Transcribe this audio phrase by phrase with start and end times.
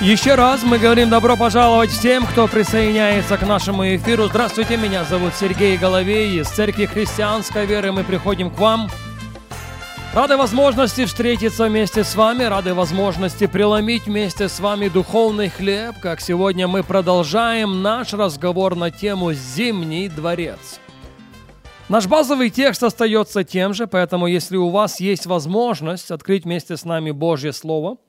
[0.00, 4.28] Еще раз мы говорим добро пожаловать всем, кто присоединяется к нашему эфиру.
[4.28, 7.90] Здравствуйте, меня зовут Сергей Головей из Церкви Христианской Веры.
[7.90, 8.88] Мы приходим к вам.
[10.14, 16.20] Рады возможности встретиться вместе с вами, рады возможности преломить вместе с вами духовный хлеб, как
[16.20, 20.78] сегодня мы продолжаем наш разговор на тему «Зимний дворец».
[21.88, 26.84] Наш базовый текст остается тем же, поэтому если у вас есть возможность открыть вместе с
[26.84, 27.96] нами Божье Слово–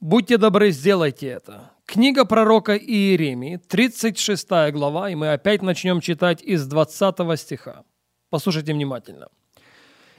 [0.00, 1.72] Будьте добры, сделайте это.
[1.84, 7.82] Книга пророка Иеремии, 36 глава, и мы опять начнем читать из 20 стиха.
[8.30, 9.26] Послушайте внимательно.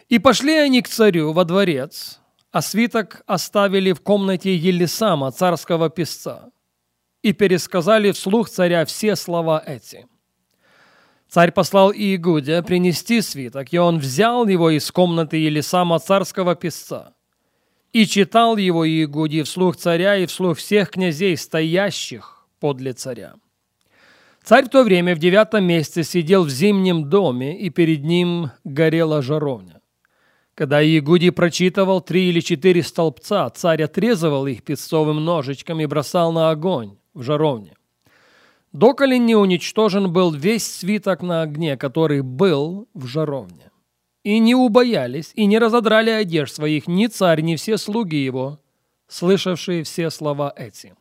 [0.10, 2.20] «И пошли они к царю во дворец,
[2.52, 6.52] а свиток оставили в комнате Елисама, царского писца,
[7.22, 10.08] и пересказали вслух царя все слова эти.
[11.30, 17.14] Царь послал Иегудя принести свиток, и он взял его из комнаты Елисама, царского писца,
[17.94, 23.36] и читал его Иегудий вслух царя и вслух всех князей, стоящих подле царя.
[24.44, 29.22] Царь в то время в девятом месяце сидел в зимнем доме, и перед ним горела
[29.22, 29.82] жаровня.
[30.56, 36.50] Когда Иегудий прочитывал три или четыре столбца, царь отрезывал их песцовым ножичком и бросал на
[36.50, 37.76] огонь в жаровне.
[38.72, 43.69] Доколе не уничтожен был весь свиток на огне, который был в жаровне
[44.24, 48.60] и не убоялись, и не разодрали одежд своих ни царь, ни все слуги его,
[49.08, 50.94] слышавшие все слова эти.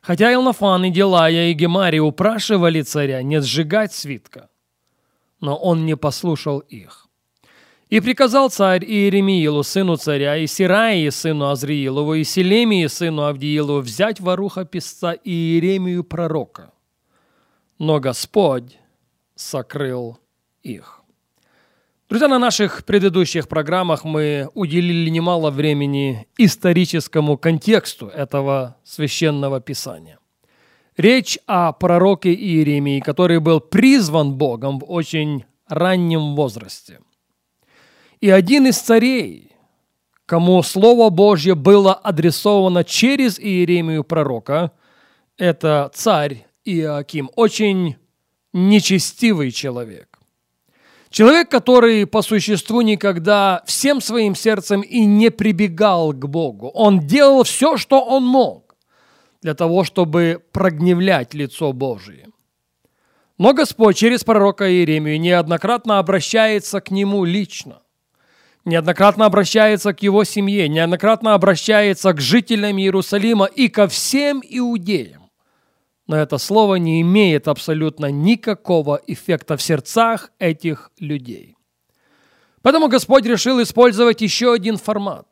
[0.00, 4.48] Хотя Илнафан и Делая и Гемари упрашивали царя не сжигать свитка,
[5.40, 7.08] но он не послушал их.
[7.90, 14.20] И приказал царь Иеремиилу, сыну царя, и Сираии, сыну Азриилову, и Селемии, сыну Авдиилову, взять
[14.20, 16.72] воруха писца Иеремию пророка.
[17.78, 18.78] Но Господь
[19.34, 20.18] сокрыл
[20.62, 20.97] их.
[22.08, 30.18] Друзья, на наших предыдущих программах мы уделили немало времени историческому контексту этого священного писания.
[30.96, 37.00] Речь о пророке Иеремии, который был призван Богом в очень раннем возрасте.
[38.22, 39.52] И один из царей,
[40.24, 44.72] кому Слово Божье было адресовано через Иеремию пророка,
[45.36, 47.96] это царь Иоаким, очень
[48.54, 50.17] нечестивый человек
[51.10, 56.68] Человек, который по существу никогда всем своим сердцем и не прибегал к Богу.
[56.68, 58.76] Он делал все, что он мог
[59.40, 62.28] для того, чтобы прогневлять лицо Божие.
[63.38, 67.80] Но Господь через пророка Иеремию неоднократно обращается к нему лично.
[68.64, 75.27] Неоднократно обращается к его семье, неоднократно обращается к жителям Иерусалима и ко всем иудеям
[76.08, 81.56] но это слово не имеет абсолютно никакого эффекта в сердцах этих людей.
[82.62, 85.26] Поэтому Господь решил использовать еще один формат.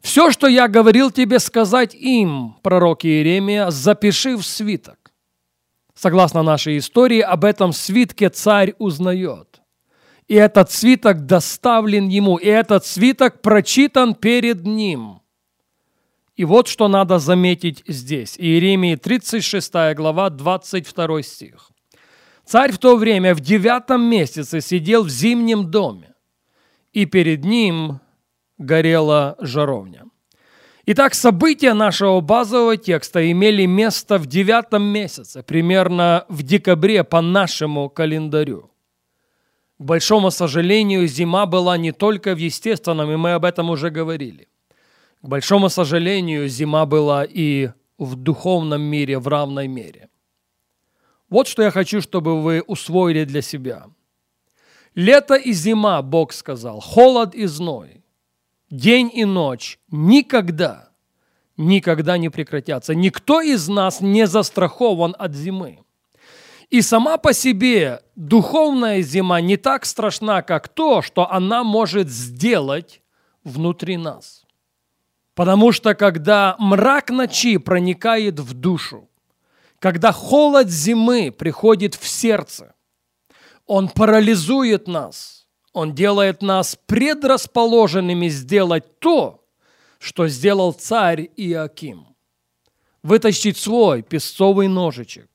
[0.00, 5.12] Все, что я говорил тебе сказать им, пророк Иеремия, запиши в свиток.
[5.94, 9.60] Согласно нашей истории, об этом свитке царь узнает.
[10.28, 15.19] И этот свиток доставлен ему, и этот свиток прочитан перед ним–
[16.36, 18.36] и вот что надо заметить здесь.
[18.38, 21.70] Иеремии 36 глава, 22 стих.
[22.44, 26.14] Царь в то время в девятом месяце сидел в зимнем доме,
[26.92, 28.00] и перед ним
[28.58, 30.04] горела жаровня.
[30.86, 37.88] Итак, события нашего базового текста имели место в девятом месяце, примерно в декабре по нашему
[37.88, 38.70] календарю.
[39.78, 44.48] К большому сожалению, зима была не только в естественном, и мы об этом уже говорили.
[45.22, 50.08] К большому сожалению, зима была и в духовном мире в равной мере.
[51.28, 53.86] Вот что я хочу, чтобы вы усвоили для себя.
[54.94, 58.02] Лето и зима, Бог сказал, холод и зной,
[58.70, 60.88] день и ночь никогда,
[61.56, 62.94] никогда не прекратятся.
[62.94, 65.80] Никто из нас не застрахован от зимы.
[66.70, 73.02] И сама по себе духовная зима не так страшна, как то, что она может сделать
[73.44, 74.44] внутри нас.
[75.40, 79.08] Потому что когда мрак ночи проникает в душу,
[79.78, 82.74] когда холод зимы приходит в сердце,
[83.64, 89.42] он парализует нас, он делает нас предрасположенными сделать то,
[89.98, 92.08] что сделал царь Иаким.
[93.02, 95.30] Вытащить свой песцовый ножичек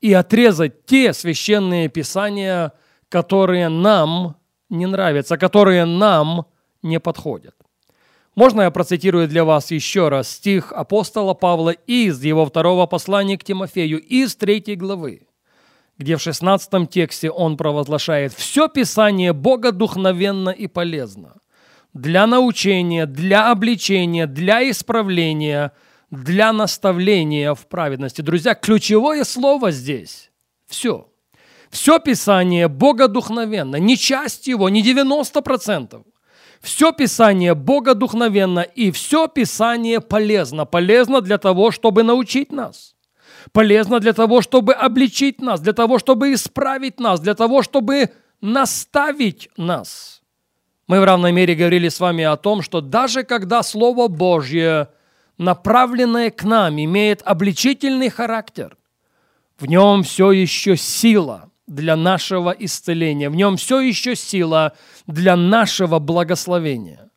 [0.00, 2.72] и отрезать те священные писания,
[3.10, 4.36] которые нам
[4.70, 6.46] не нравятся, которые нам
[6.80, 7.54] не подходят.
[8.34, 13.44] Можно я процитирую для вас еще раз стих апостола Павла из его второго послания к
[13.44, 15.28] Тимофею, из третьей главы,
[15.98, 21.36] где в 16 тексте он провозглашает «Все Писание богодухновенно и полезно
[21.92, 25.70] для научения, для обличения, для исправления,
[26.10, 28.20] для наставления в праведности».
[28.20, 30.32] Друзья, ключевое слово здесь–
[30.66, 31.08] «все».
[31.70, 36.04] Все Писание богодухновенно, не часть его, не 90%.
[36.64, 40.64] Все Писание богодухновенно и все Писание полезно.
[40.64, 42.94] Полезно для того, чтобы научить нас.
[43.52, 49.50] Полезно для того, чтобы обличить нас, для того, чтобы исправить нас, для того, чтобы наставить
[49.58, 50.22] нас.
[50.86, 54.88] Мы в равной мере говорили с вами о том, что даже когда Слово Божье,
[55.36, 58.78] направленное к нам, имеет обличительный характер,
[59.58, 63.30] в нем все еще сила– для нашего исцеления.
[63.30, 64.74] В нем все еще сила
[65.06, 67.10] для нашего благословения.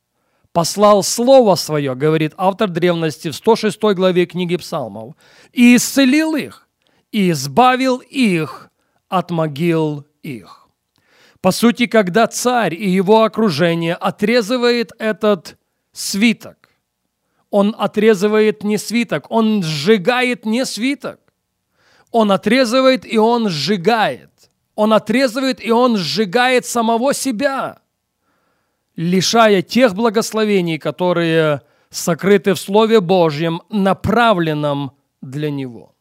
[0.53, 5.15] Послал Слово Свое, говорит автор древности в 106 главе книги Псалмов,
[5.53, 6.67] и исцелил их,
[7.11, 8.69] и избавил их
[9.07, 10.67] от могил их.
[11.41, 15.57] По сути, когда царь и его окружение отрезывает этот
[15.91, 16.69] свиток,
[17.49, 21.19] он отрезывает не свиток, он сжигает не свиток,
[22.11, 24.31] он отрезывает и он сжигает
[24.77, 27.79] он отрезывает и он сжигает самого себя,
[28.95, 35.95] лишая тех благословений, которые сокрыты в Слове Божьем, направленном для него.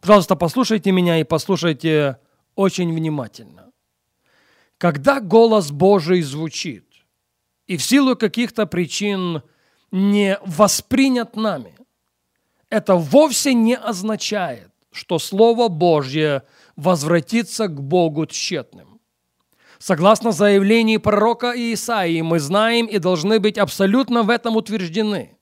[0.00, 2.18] Пожалуйста, послушайте меня и послушайте
[2.54, 3.72] очень внимательно.
[4.78, 6.84] Когда голос Божий звучит,
[7.66, 9.42] и в силу каких-то причин
[9.90, 11.74] не воспринят нами,
[12.70, 16.44] это вовсе не означает, что Слово Божье
[16.76, 19.00] возвратиться к Богу тщетным.
[19.78, 25.36] Согласно заявлению пророка Иисаии, мы знаем и должны быть абсолютно в этом утверждены,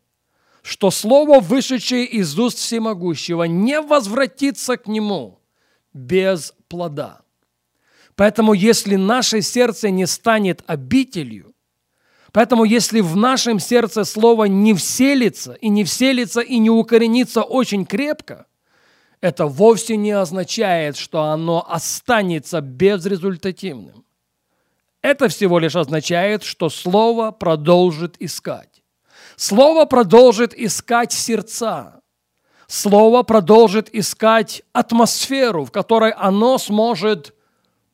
[0.63, 5.41] что Слово, вышедшее из уст Всемогущего, не возвратится к Нему
[5.93, 7.21] без плода.
[8.17, 11.55] Поэтому, если наше сердце не станет обителью,
[12.33, 17.87] поэтому, если в нашем сердце Слово не вселится, и не вселится, и не укоренится очень
[17.87, 18.47] крепко–
[19.23, 24.05] это вовсе не означает, что оно останется безрезультативным.
[25.01, 28.83] Это всего лишь означает, что Слово продолжит искать.
[29.37, 32.01] Слово продолжит искать сердца.
[32.67, 37.35] Слово продолжит искать атмосферу, в которой оно сможет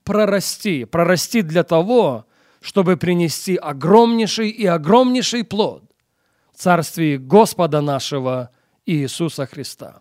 [0.04, 0.86] прорасти.
[0.86, 2.24] Прорасти для того,
[2.60, 5.84] чтобы принести огромнейший и огромнейший плод
[6.54, 8.50] в Царстве Господа нашего
[8.86, 10.00] Иисуса Христа.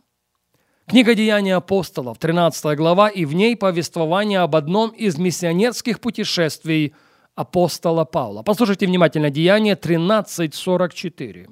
[0.90, 6.96] Книга Деяний апостолов, 13 глава, и в ней повествование об одном из миссионерских путешествий
[7.36, 8.42] апостола Павла.
[8.42, 11.50] Послушайте внимательно, Деяние 13.44.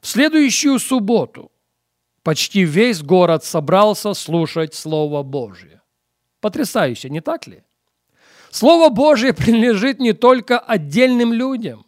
[0.00, 1.52] В следующую субботу
[2.24, 5.80] почти весь город собрался слушать Слово Божье.
[6.40, 7.62] Потрясающе, не так ли?
[8.50, 11.86] Слово Божье принадлежит не только отдельным людям,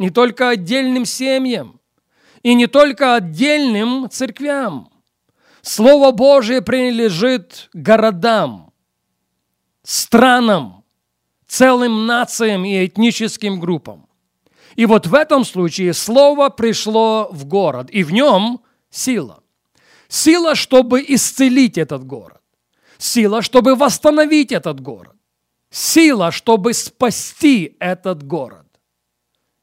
[0.00, 1.80] не только отдельным семьям
[2.42, 4.90] и не только отдельным церквям.
[5.62, 8.72] Слово Божие принадлежит городам,
[9.82, 10.84] странам,
[11.46, 14.06] целым нациям и этническим группам.
[14.76, 19.42] И вот в этом случае Слово пришло в город, и в нем сила.
[20.08, 22.40] Сила, чтобы исцелить этот город.
[22.98, 25.16] Сила, чтобы восстановить этот город.
[25.70, 28.66] Сила, чтобы спасти этот город.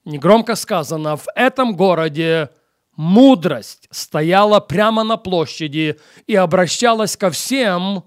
[0.05, 2.49] Негромко сказано, в этом городе
[2.97, 8.03] мудрость стояла прямо на площади и обращалась ко всем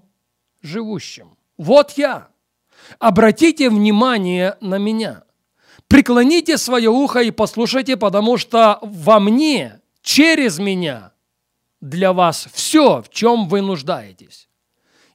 [0.61, 1.37] живущим.
[1.57, 2.27] Вот я.
[2.99, 5.23] Обратите внимание на меня.
[5.87, 11.13] Преклоните свое ухо и послушайте, потому что во мне, через меня,
[11.79, 14.49] для вас все, в чем вы нуждаетесь.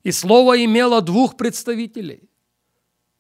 [0.03, 2.31] И слово имело двух представителей.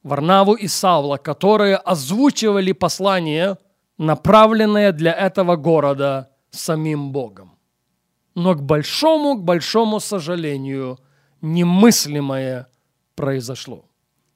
[0.03, 3.59] Варнаву и Савла, которые озвучивали послание,
[3.99, 7.59] направленное для этого города– самим Богом.
[8.35, 10.99] Но к большому, к большому сожалению,
[11.41, 12.69] немыслимое
[13.15, 13.85] произошло.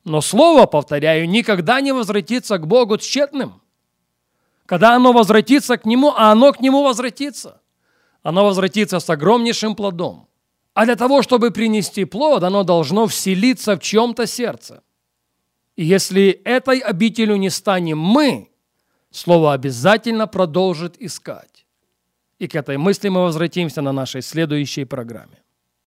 [0.04, 3.60] Но слово, повторяю, никогда не возвратится к Богу тщетным.
[4.66, 7.60] Когда оно возвратится к Нему, а оно к Нему возвратится,
[8.22, 10.28] оно возвратится с огромнейшим плодом.
[10.74, 14.82] А для того, чтобы принести плод, оно должно вселиться в чьем-то сердце.
[15.76, 18.50] И если этой обителю не станем мы,
[19.10, 21.49] слово обязательно продолжит искать.
[22.40, 25.42] И к этой мысли мы возвратимся на нашей следующей программе.